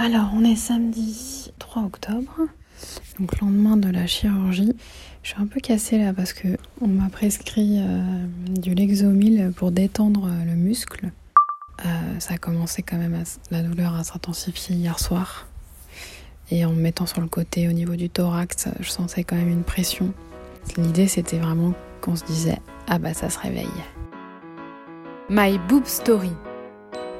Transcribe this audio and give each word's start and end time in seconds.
Alors, 0.00 0.30
on 0.32 0.44
est 0.44 0.54
samedi 0.54 1.50
3 1.58 1.82
octobre, 1.82 2.42
donc 3.18 3.40
lendemain 3.40 3.76
de 3.76 3.90
la 3.90 4.06
chirurgie. 4.06 4.72
Je 5.24 5.30
suis 5.30 5.42
un 5.42 5.46
peu 5.48 5.58
cassée 5.58 5.98
là 5.98 6.12
parce 6.12 6.32
que 6.32 6.46
on 6.80 6.86
m'a 6.86 7.08
prescrit 7.08 7.78
euh, 7.80 8.24
du 8.48 8.76
Lexomil 8.76 9.52
pour 9.56 9.72
détendre 9.72 10.26
euh, 10.28 10.44
le 10.44 10.52
muscle. 10.52 11.10
Euh, 11.84 11.88
ça 12.20 12.34
a 12.34 12.38
commencé 12.38 12.84
quand 12.84 12.96
même, 12.96 13.20
la 13.50 13.62
douleur 13.64 13.96
à 13.96 14.04
s'intensifier 14.04 14.76
hier 14.76 15.00
soir. 15.00 15.48
Et 16.52 16.64
en 16.64 16.70
me 16.70 16.80
mettant 16.80 17.06
sur 17.06 17.20
le 17.20 17.26
côté 17.26 17.66
au 17.66 17.72
niveau 17.72 17.96
du 17.96 18.08
thorax, 18.08 18.68
je 18.78 18.88
sentais 18.90 19.24
quand 19.24 19.34
même 19.34 19.50
une 19.50 19.64
pression. 19.64 20.14
L'idée 20.76 21.08
c'était 21.08 21.38
vraiment 21.38 21.74
qu'on 22.02 22.14
se 22.14 22.24
disait 22.24 22.60
ah 22.86 23.00
bah 23.00 23.14
ça 23.14 23.30
se 23.30 23.38
réveille. 23.40 23.66
My 25.28 25.58
Boob 25.68 25.86
Story, 25.86 26.30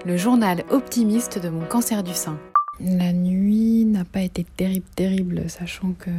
le 0.06 0.16
journal 0.16 0.62
optimiste 0.70 1.42
de 1.42 1.48
mon 1.48 1.66
cancer 1.66 2.04
du 2.04 2.14
sein. 2.14 2.38
La 2.80 3.12
nuit 3.12 3.84
n'a 3.84 4.04
pas 4.04 4.20
été 4.20 4.44
terrible, 4.44 4.86
terrible, 4.94 5.50
sachant 5.50 5.94
que 5.94 6.10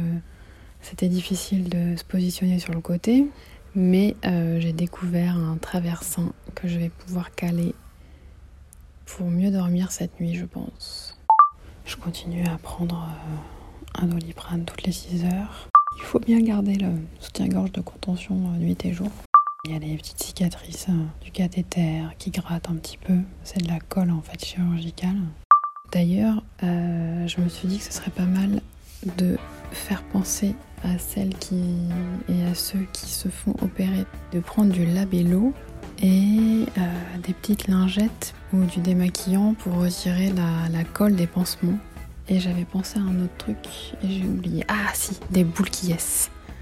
c'était 0.82 1.08
difficile 1.08 1.68
de 1.68 1.96
se 1.96 2.04
positionner 2.04 2.58
sur 2.58 2.74
le 2.74 2.80
côté. 2.80 3.26
Mais 3.74 4.16
euh, 4.24 4.60
j'ai 4.60 4.72
découvert 4.72 5.36
un 5.36 5.56
traversin 5.56 6.32
que 6.54 6.68
je 6.68 6.78
vais 6.78 6.90
pouvoir 6.90 7.34
caler 7.34 7.74
pour 9.06 9.30
mieux 9.30 9.50
dormir 9.50 9.92
cette 9.92 10.20
nuit, 10.20 10.34
je 10.34 10.44
pense. 10.44 11.18
Je 11.84 11.96
continue 11.96 12.44
à 12.46 12.58
prendre 12.58 13.08
euh, 13.08 14.02
un 14.02 14.06
doliprane 14.06 14.64
toutes 14.64 14.82
les 14.82 14.92
6 14.92 15.24
heures. 15.24 15.68
Il 15.96 16.02
faut 16.02 16.18
bien 16.18 16.40
garder 16.40 16.74
le 16.74 16.92
soutien-gorge 17.20 17.72
de 17.72 17.80
contention 17.80 18.34
euh, 18.34 18.58
nuit 18.58 18.76
et 18.84 18.92
jour. 18.92 19.10
Il 19.64 19.72
y 19.72 19.76
a 19.76 19.78
les 19.78 19.96
petites 19.96 20.22
cicatrices 20.22 20.88
du 21.22 21.30
cathéter 21.30 22.02
qui 22.18 22.30
grattent 22.30 22.70
un 22.70 22.76
petit 22.76 22.98
peu. 22.98 23.18
C'est 23.44 23.62
de 23.62 23.68
la 23.68 23.78
colle 23.78 24.10
en 24.10 24.22
fait 24.22 24.44
chirurgicale. 24.44 25.18
D'ailleurs, 25.92 26.42
euh, 26.62 27.26
je 27.26 27.40
me 27.40 27.48
suis 27.48 27.66
dit 27.66 27.78
que 27.78 27.84
ce 27.84 27.92
serait 27.92 28.10
pas 28.10 28.24
mal 28.24 28.60
de 29.18 29.36
faire 29.72 30.02
penser 30.02 30.54
à 30.84 30.98
celles 30.98 31.34
qui 31.34 31.62
et 32.28 32.44
à 32.46 32.54
ceux 32.54 32.86
qui 32.92 33.06
se 33.06 33.28
font 33.28 33.54
opérer 33.60 34.06
de 34.32 34.40
prendre 34.40 34.72
du 34.72 34.86
labello 34.86 35.52
et 36.02 36.64
euh, 36.78 37.18
des 37.22 37.34
petites 37.34 37.68
lingettes 37.68 38.34
ou 38.52 38.64
du 38.64 38.80
démaquillant 38.80 39.54
pour 39.54 39.74
retirer 39.74 40.32
la, 40.32 40.84
colle 40.84 41.16
des 41.16 41.26
pansements. 41.26 41.78
Et 42.28 42.38
j'avais 42.38 42.64
pensé 42.64 42.98
à 42.98 43.02
un 43.02 43.24
autre 43.24 43.36
truc 43.38 43.58
et 44.04 44.08
j'ai 44.08 44.24
oublié. 44.24 44.64
Ah 44.68 44.90
si, 44.94 45.18
des 45.30 45.42
boules 45.42 45.70
qui 45.70 45.92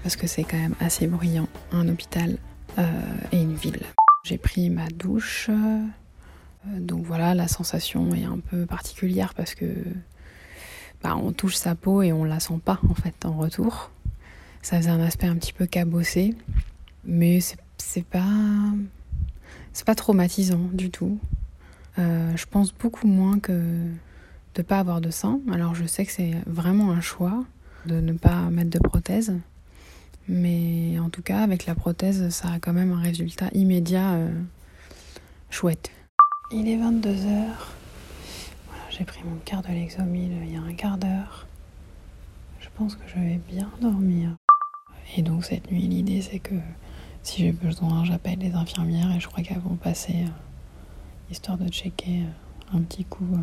Parce 0.01 0.15
que 0.15 0.25
c'est 0.25 0.43
quand 0.43 0.57
même 0.57 0.75
assez 0.79 1.05
bruyant, 1.05 1.47
un 1.71 1.87
hôpital 1.87 2.37
euh, 2.79 2.83
et 3.31 3.41
une 3.41 3.53
ville. 3.53 3.83
J'ai 4.23 4.39
pris 4.39 4.69
ma 4.69 4.87
douche, 4.87 5.49
donc 6.65 7.05
voilà, 7.05 7.35
la 7.35 7.47
sensation 7.47 8.13
est 8.13 8.25
un 8.25 8.39
peu 8.39 8.65
particulière 8.65 9.33
parce 9.33 9.55
que 9.55 9.65
bah, 11.01 11.15
on 11.15 11.31
touche 11.31 11.55
sa 11.55 11.75
peau 11.75 12.01
et 12.01 12.11
on 12.11 12.23
la 12.23 12.39
sent 12.39 12.59
pas 12.63 12.79
en 12.89 12.93
fait 12.93 13.25
en 13.25 13.33
retour. 13.33 13.91
Ça 14.61 14.77
faisait 14.77 14.89
un 14.89 14.99
aspect 14.99 15.27
un 15.27 15.35
petit 15.35 15.53
peu 15.53 15.65
cabossé, 15.65 16.35
mais 17.05 17.39
c'est 17.77 18.05
pas 18.05 18.25
c'est 19.71 19.85
pas 19.85 19.95
traumatisant 19.95 20.69
du 20.73 20.89
tout. 20.89 21.17
Euh, 21.97 22.35
je 22.35 22.45
pense 22.45 22.73
beaucoup 22.73 23.07
moins 23.07 23.39
que 23.39 23.79
de 24.55 24.61
pas 24.61 24.79
avoir 24.79 24.99
de 24.99 25.09
sein. 25.09 25.39
Alors 25.51 25.75
je 25.75 25.85
sais 25.85 26.05
que 26.05 26.11
c'est 26.11 26.33
vraiment 26.45 26.91
un 26.91 27.01
choix 27.01 27.45
de 27.85 28.01
ne 28.01 28.13
pas 28.13 28.49
mettre 28.49 28.69
de 28.69 28.79
prothèse, 28.79 29.33
mais 30.27 30.99
en 30.99 31.09
tout 31.09 31.21
cas 31.21 31.39
avec 31.39 31.65
la 31.65 31.75
prothèse, 31.75 32.29
ça 32.29 32.51
a 32.51 32.59
quand 32.59 32.73
même 32.73 32.91
un 32.91 33.01
résultat 33.01 33.47
immédiat 33.53 34.15
euh, 34.15 34.29
chouette. 35.49 35.91
Il 36.51 36.67
est 36.67 36.77
22h. 36.77 37.45
Voilà, 38.67 38.83
j'ai 38.89 39.03
pris 39.03 39.21
mon 39.23 39.35
quart 39.45 39.61
de 39.61 39.67
Lexomil 39.67 40.31
il 40.43 40.51
y 40.51 40.55
a 40.57 40.61
un 40.61 40.73
quart 40.73 40.97
d'heure. 40.97 41.45
Je 42.59 42.67
pense 42.75 42.95
que 42.95 43.03
je 43.07 43.19
vais 43.19 43.39
bien 43.47 43.69
dormir. 43.79 44.31
Et 45.15 45.21
donc 45.21 45.45
cette 45.45 45.69
nuit, 45.69 45.83
l'idée 45.83 46.23
c'est 46.23 46.39
que 46.39 46.55
si 47.21 47.43
j'ai 47.43 47.51
besoin, 47.51 48.03
j'appelle 48.03 48.39
les 48.39 48.53
infirmières 48.53 49.15
et 49.15 49.19
je 49.19 49.27
crois 49.27 49.43
qu'elles 49.43 49.59
vont 49.59 49.75
passer 49.75 50.13
euh, 50.23 51.29
histoire 51.29 51.59
de 51.59 51.67
checker 51.67 52.23
euh, 52.23 52.77
un 52.77 52.81
petit 52.81 53.05
coup 53.05 53.27
euh, 53.31 53.37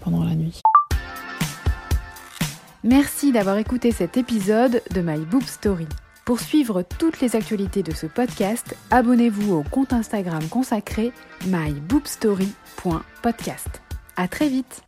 pendant 0.00 0.24
la 0.24 0.34
nuit. 0.34 0.60
Merci 2.82 3.30
d'avoir 3.30 3.58
écouté 3.58 3.92
cet 3.92 4.16
épisode 4.16 4.82
de 4.92 5.00
My 5.00 5.24
Boob 5.24 5.44
Story. 5.44 5.86
Pour 6.28 6.40
suivre 6.40 6.82
toutes 6.82 7.20
les 7.22 7.36
actualités 7.36 7.82
de 7.82 7.94
ce 7.94 8.04
podcast, 8.04 8.76
abonnez-vous 8.90 9.54
au 9.54 9.62
compte 9.62 9.94
Instagram 9.94 10.46
consacré 10.50 11.10
myboobstory.podcast. 11.46 13.80
À 14.14 14.28
très 14.28 14.50
vite 14.50 14.82